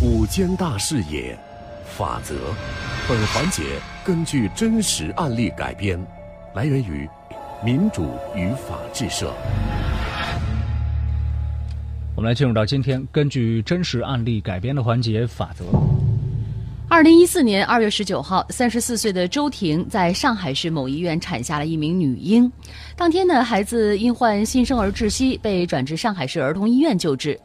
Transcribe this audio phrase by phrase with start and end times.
[0.00, 1.36] 五间大视野，
[1.84, 2.36] 法则。
[3.08, 3.64] 本环节
[4.04, 5.98] 根据真实案例改编，
[6.54, 7.08] 来源于
[7.64, 9.34] 民主与法制社。
[12.14, 15.64] 我们来进入到今天根据真实案例改编的环节法则。
[16.88, 22.50] 二零一四年二月十九号，三十四岁的周婷在上海市某医院产下了一名女婴。
[22.94, 27.38] 当天呢，孩子因患新生儿窒息，被转至上海市儿童医院救治。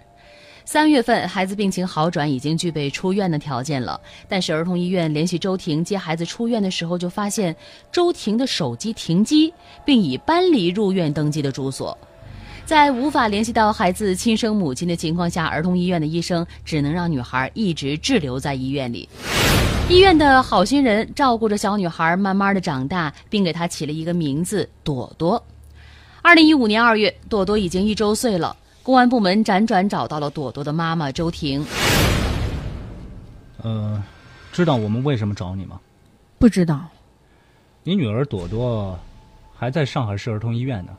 [0.65, 3.99] 三月份，孩子病情好转，已经具备出院的条件了。
[4.29, 7.55] 但是儿童医院联系周婷接孩子出院的时候，就发现
[7.91, 9.53] 周婷的手机停机，
[9.83, 11.95] 并已搬离入院登记的住所。
[12.65, 19.07] 在无法联系到孩子亲生母亲的情况下，儿童医院的医生只能让女孩一直滞留在医院里。
[19.89, 25.43] 医院的好心人照顾着小女孩，慢慢的长大，并给她起了一个名字朵朵。
[26.21, 28.55] 二零一五年二月，朵朵已经一周岁了。
[28.83, 31.65] 公安部门辗转找到了朵朵的妈妈周婷。
[33.61, 34.03] 呃，
[34.51, 35.79] 知道我们为什么找你吗？
[36.37, 36.81] 不知道。
[37.83, 38.99] 你女儿朵朵
[39.55, 40.91] 还在上海市儿童医院呢，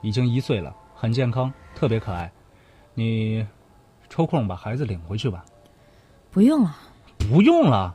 [0.00, 2.32] 已经一岁了，很健康，特别可爱。
[2.94, 3.46] 你
[4.08, 5.44] 抽空把孩子领回去吧。
[6.30, 6.74] 不用了。
[7.18, 7.94] 不用了？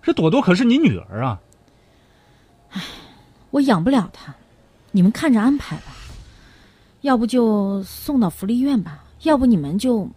[0.00, 1.38] 这朵朵可是你女儿啊。
[2.70, 2.80] 唉，
[3.50, 4.34] 我养不了她，
[4.92, 5.92] 你们看着安排吧。
[7.06, 10.10] 要不就送到福利院吧，要不你们就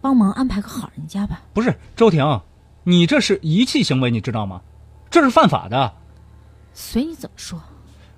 [0.00, 1.42] 帮忙安排个好人家吧。
[1.52, 2.40] 不是周婷，
[2.84, 4.60] 你这是遗弃行为，你知道吗？
[5.10, 5.92] 这是犯法的。
[6.72, 7.60] 随你怎么说。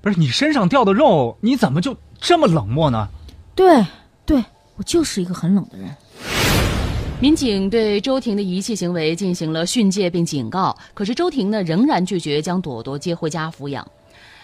[0.02, 3.08] 不是你身上掉的肉，你怎么就这么冷漠呢？
[3.54, 3.82] 对，
[4.26, 4.44] 对
[4.76, 5.88] 我就是一个很冷的人。
[7.18, 13.88] 民警对周婷的遗弃行为进行了训诫并警告，可是周婷呢仍然拒绝将朵朵接回家抚养。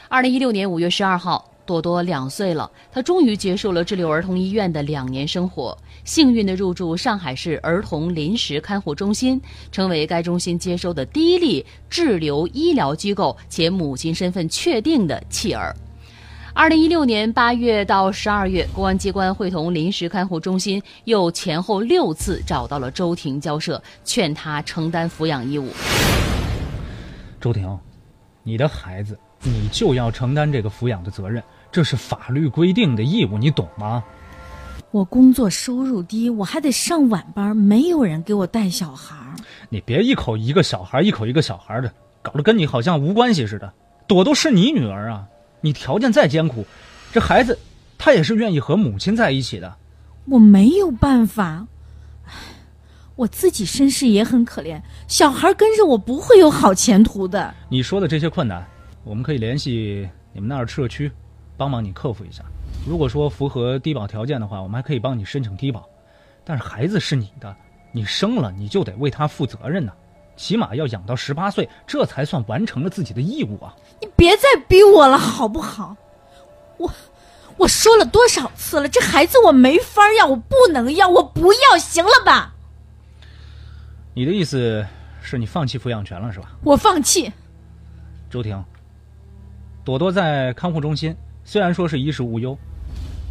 [0.08, 1.44] 二零一六年五月十二号。
[1.68, 9.38] 朵朵两岁了，她终于结束了滞留儿童医院的两年生活，幸运地入住上海市儿童临时看护中心，
[9.70, 15.76] 成为该中心接收的第一例滞留医疗机构且母亲身份确定的弃儿。
[16.54, 25.68] 二零一六年八月到十二月，公安机关会同临时看护中心又前后六次找到了周婷交涉，劝她承担抚养义务。
[27.38, 27.78] 周婷，
[28.42, 31.40] 你的孩子，你就要承担这个抚养的责任。
[31.78, 34.02] 这是法律规定的义务，你懂吗？
[34.90, 39.14] 我工作收入低，我还得上晚班，没有人给我带小孩。
[39.68, 43.72] 你别一口一个小孩，一口一个小孩的，搞得跟你好像无关系似的。
[44.08, 45.24] 朵朵是你女儿啊，
[45.60, 46.66] 你条件再艰苦，
[47.12, 47.56] 这孩子
[47.96, 49.72] 他也是愿意和母亲在一起的。
[50.24, 51.64] 我没有办法，
[53.14, 57.54] 我自己身世也很可怜，小孩跟着我不会有好前途的。
[57.68, 58.66] 你说的这些困难，
[59.04, 61.08] 我们可以联系你们那儿社区。
[61.58, 62.44] 帮忙你克服一下，
[62.86, 65.86] 如果说符合低保条件的话，我们还可以帮你申请低保。
[66.44, 67.54] 但是孩子是你的，
[67.92, 69.92] 你生了你就得为他负责任呢，
[70.36, 73.74] 起码要养到十八岁，这才算完成了自己的义务啊！
[74.00, 75.96] 你别再逼我了，好不好？
[76.78, 76.90] 我
[77.56, 82.54] 我说了多少次了，这孩子我没法要，我不能要，我不要，行了吧？
[84.14, 84.86] 你的意思
[85.20, 86.52] 是你放弃抚养权了是吧？
[86.62, 87.30] 我放弃。
[88.30, 88.64] 周婷，
[89.84, 91.14] 朵朵在看护中心。
[91.48, 92.58] 虽然说是衣食无忧，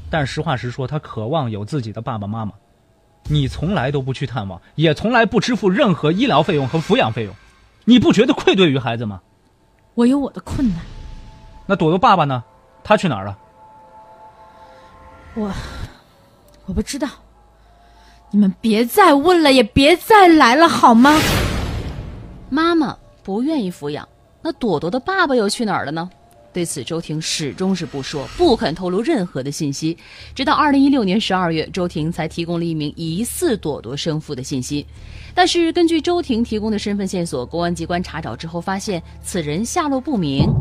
[0.10, 2.54] 但实话实说，他渴望有自己的爸爸妈妈。
[3.26, 7.36] 你从来都不去探望，也从来不支付任何医疗费用和抚养费用，
[7.86, 9.22] 你不觉得愧对于孩子吗？
[9.94, 10.80] 我有我的困难。
[11.68, 12.44] 那朵朵爸爸呢？
[12.84, 13.38] 他去哪儿了？
[15.36, 15.52] 我
[16.66, 17.08] 我不知道。
[18.32, 21.22] 你们别再问了，也别再来了，好吗？
[22.50, 24.10] 妈妈不愿意抚养，
[24.42, 26.10] 那朵朵的爸爸又去哪儿了呢？
[26.58, 29.96] 对此，周婷始终是不说，不肯透露任何的信息。
[30.34, 34.84] 直到二零一六年十二月，周婷才提供了一名疑似朵朵生父的信息。
[35.36, 40.52] 但是，根据周婷提供的身份线索，公安机关查找之后发现，此人下落不明。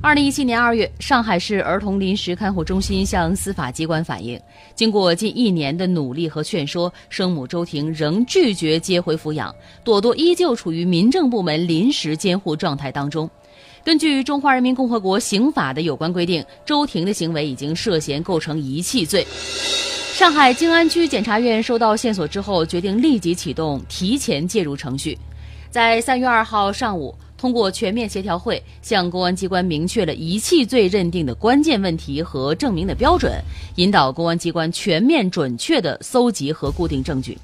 [0.00, 4.40] 二零一七年二月，上海市儿童临时看护中心向司法机关反映，
[4.74, 13.28] 经过近一年的努力和劝说，生母周婷仍拒绝接回抚养，朵朵依旧处于民政部门临时监护状态当中。
[13.88, 19.26] 根据《中华人民共和国刑法》的有关规定，周婷的行为已经涉嫌构成遗弃罪。
[20.12, 25.18] 上海静安区检察院收到线索之后，决定立即启动提前介入程序。
[25.70, 33.42] 在三月二号上午，通过全面协调会，向公安机关明确了遗弃罪认定的关键问题和证明的标准，
[33.76, 37.38] 引导公安机关全面准确地搜集和固定证据。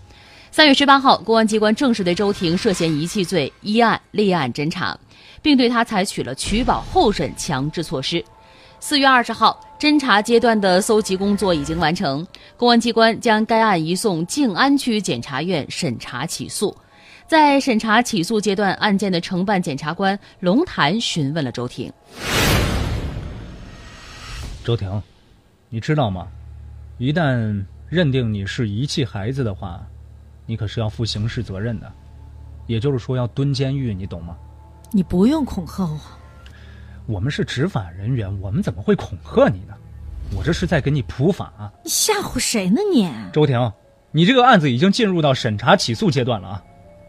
[0.51, 4.97] 三月十八号，公安机关正式对周婷涉嫌遗弃罪依案立案侦查。
[5.45, 8.25] 并对他采取了取保候审强制措施。
[8.81, 12.27] 四月二十号，侦查阶段的搜集工作已经完成，
[12.57, 16.75] 公安机关将该案移送静安区检察院审查起诉。
[17.27, 21.93] 在审查起诉阶段，案件的承办检察官龙潭询问了周婷。
[24.65, 25.03] 周婷，
[25.69, 26.27] 你知道吗？
[26.97, 29.79] 一旦认定你是遗弃孩子的话，
[30.47, 31.93] 你可是要负刑事责任的，
[32.67, 34.35] 也就是说要蹲监狱，你懂吗？
[34.97, 35.99] 你不用恐吓我，
[37.07, 39.75] 我们是执法人员，我们怎么会恐吓你呢？
[40.37, 41.53] 我这是在给你普法。
[41.83, 43.11] 你吓唬谁呢你？
[43.33, 43.73] 周婷，
[44.13, 46.63] 你这个案子已经进入到审查起诉阶段了啊！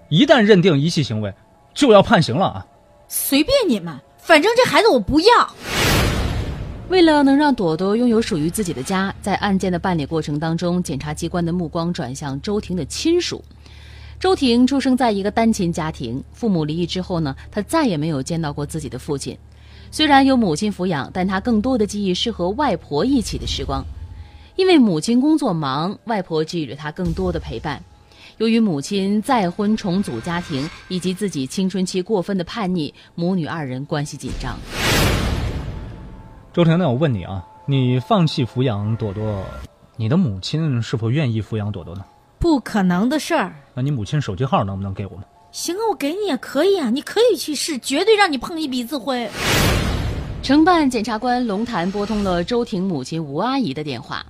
[0.09, 1.31] 一旦认定遗弃行为，
[1.75, 2.65] 就要判刑了啊！
[3.07, 5.27] 随便你们，反正这孩子我不要。
[6.89, 13.45] 为了能让朵朵拥有属于自己的家，在案件的办理过程当中，检察机关的目光转向周婷的亲属。
[14.25, 19.37] 周婷出生在一个单亲家庭，父母离异之后呢，她再也没有见到过自己的父亲。
[19.91, 23.85] 虽然有母亲抚养，但她更多的记忆是和外婆一起的时光。
[24.55, 27.79] 因为母亲工作忙，外婆给予了她更多的陪伴。
[28.37, 34.57] 由于母亲再婚重组家庭，以及自己青春期过分的叛逆，母女二人关系紧张。
[36.51, 39.45] 周婷，那我问你啊，你放弃抚养朵朵，
[39.95, 42.03] 你的母亲是否愿意抚养朵朵呢？
[42.39, 43.55] 不可能的事儿。
[43.73, 45.25] 那你母亲手机号能不能给我们？
[45.51, 49.29] 行啊，我给你也可以啊，你可以去试，绝对让你碰一鼻子灰。
[50.43, 54.23] 承办检察官龙潭拨通了周婷母亲吴阿姨的电话。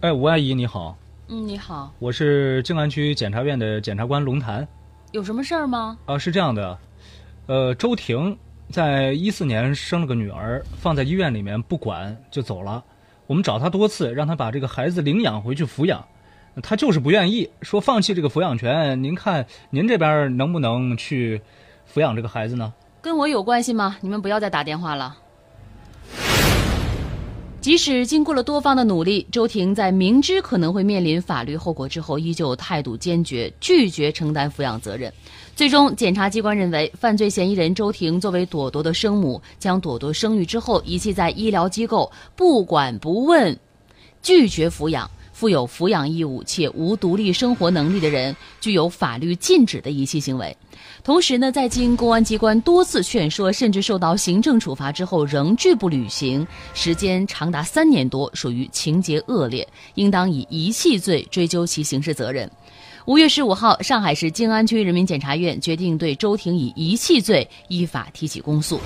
[0.00, 0.96] 哎，吴阿姨你好，
[1.28, 4.66] 嗯，你好，我是静安区检察院的检察官龙潭。
[5.12, 5.98] 有什么事儿吗？
[6.04, 6.78] 啊，是这样的，
[7.46, 8.38] 呃，周婷
[8.70, 12.84] 在一四年生了个女儿，放在医院里面不管就走了。
[13.28, 16.02] 我们找他多次，让他把这个孩子领养回去抚养，
[16.62, 19.02] 他就是不愿意，说放弃这个抚养权。
[19.02, 21.38] 您看您这边能不能去
[21.92, 22.72] 抚养这个孩子呢？
[23.02, 23.98] 跟我有关系吗？
[24.00, 25.14] 你们不要再打电话了。
[27.60, 35.12] 即使经过了多方的努力，周婷在明知可能会面临法律后果之后，依旧态度坚决，拒绝承担抚养责任。
[35.56, 43.58] 最终，检察机关认为，犯罪嫌疑人周婷作为朵朵的生母，将朵朵生育之后遗弃在医疗机构，不管不问，
[44.22, 45.10] 拒绝抚养。
[45.38, 50.56] 负有抚养义务且无独立生活能力的人，具有法律禁止的遗弃行为。
[51.04, 56.44] 同时呢，在经公安机关多次劝说，甚至受到行政处罚之后，仍拒不履行，
[56.74, 62.50] 时间长达三年多，属于情节恶劣，应当以遗弃罪追究其刑事责任。
[63.08, 68.78] 五月十五号，上海市静安区人民检察院决定对周婷以遗弃罪依法提起公诉。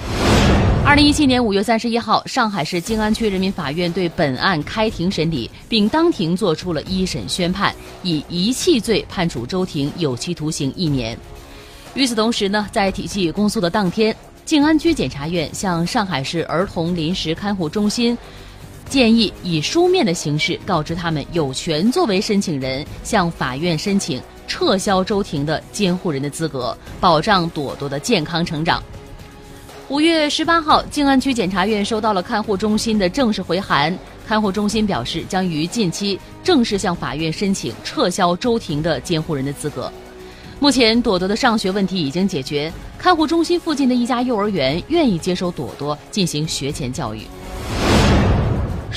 [0.87, 7.75] 二零一七年五月三十一号，上海市静安区人民法院对本案开庭审理，并当庭作出了一审宣判，
[8.05, 11.19] 以遗弃罪判处周婷有期徒刑一年。
[11.95, 14.15] 与此同时呢，在提起公诉的当天，
[14.45, 18.17] 静安区检察院向上海市儿童临时看护中心
[18.93, 28.83] 建议以书面的形式告知他们有权作为申请人向法院申请撤销周婷的监护人的资格，保障朵朵的健康成长。
[29.89, 33.99] 五月十八号，静安区检察院收到了看护中心的正式回函。
[34.27, 39.91] 看护中心表示，将于近期正式向法院申请撤销周婷的监护人的资格。
[40.61, 47.23] 目前，朵朵的上学问题已经解决，看护中心附近的一家幼儿园愿意接收朵朵进行学前教育。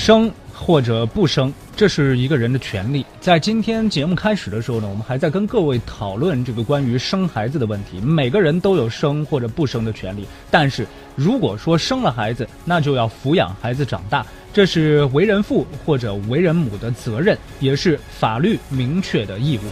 [0.06, 3.04] 生或者不生，这是一个人的权利。
[3.20, 8.00] 在今天节目开始的时候呢，我们还在跟各位讨论这个关于生孩子的问题。
[8.00, 10.86] 每个人都有生或者不生的权利，但是
[11.16, 19.62] 如果说生了孩子，那就要抚养孩子长大，这是为人父或者为人母的责任，也是法律明确的义务。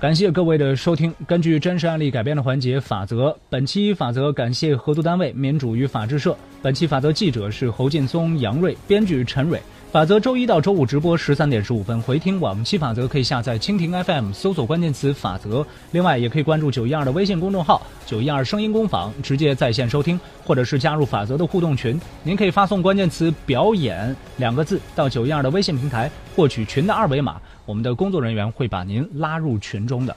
[0.00, 1.12] 感谢各位的收听。
[1.26, 6.36] 根据真实案例改编的环节法则，本期法则感谢合作单位民主与法制社。
[6.62, 9.60] 本期法则记者是侯劲松、杨瑞，编剧陈蕊。
[9.90, 15.66] 法则周一到周五直播十三点十五分，回听往期法则可以下载蜻蜓 FM 搜索关键词“法则”。
[15.92, 21.98] 另外，也可以关注九一二的微信公众号“九一二声音工坊”，直接在线收听，或者是加入法则的互动群。
[22.22, 27.40] 您可以发送关键词“表演”两个字到九一二的微信平台，获取群的二维码。
[27.64, 30.14] 我们的工作人员会把您拉入群中的。